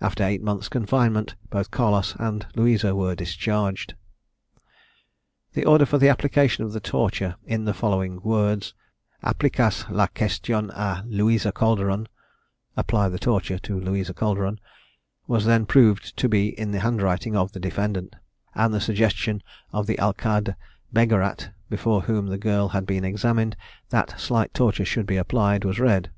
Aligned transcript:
After 0.00 0.22
the 0.22 0.28
eight 0.28 0.40
months' 0.40 0.68
confinement, 0.68 1.34
both 1.50 1.72
Carlos 1.72 2.14
and 2.20 2.46
Louisa 2.54 2.94
were 2.94 3.16
discharged. 3.16 3.94
The 5.54 5.64
order 5.64 5.84
for 5.84 5.98
the 5.98 6.08
application 6.08 6.62
of 6.62 6.70
the 6.70 6.78
torture, 6.78 7.34
in 7.44 7.64
the 7.64 7.74
following 7.74 8.20
words 8.22 8.72
"Applicase 9.24 9.90
la 9.90 10.06
question 10.06 10.70
a 10.70 11.02
Louisa 11.08 11.50
Calderon" 11.50 12.06
(Apply 12.76 13.08
the 13.08 13.18
torture 13.18 13.58
to 13.58 13.80
Louisa 13.80 14.14
Calderon) 14.14 14.60
was 15.26 15.44
then 15.44 15.66
proved 15.66 16.16
to 16.18 16.28
be 16.28 16.56
in 16.56 16.70
the 16.70 16.78
handwriting 16.78 17.34
of 17.34 17.50
the 17.50 17.58
defendant; 17.58 18.14
and 18.54 18.72
the 18.72 18.80
suggestion 18.80 19.42
of 19.72 19.88
the 19.88 19.98
alcade 19.98 20.54
Beggerat, 20.94 21.50
before 21.68 22.02
whom 22.02 22.28
the 22.28 22.38
girl 22.38 22.68
had 22.68 22.86
been 22.86 23.04
examined, 23.04 23.56
that 23.88 24.20
slight 24.20 24.54
torture 24.54 24.84
should 24.84 25.06
be 25.06 25.16
applied, 25.16 25.64
was 25.64 25.80
read. 25.80 26.12